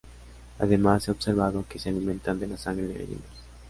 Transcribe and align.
Además 0.57 1.03
se 1.03 1.11
ha 1.11 1.13
observado 1.13 1.63
que 1.69 1.77
se 1.77 1.89
alimentan 1.89 2.39
de 2.39 2.47
la 2.47 2.57
sangre 2.57 2.87
de 2.87 2.93
gallinas. 2.95 3.37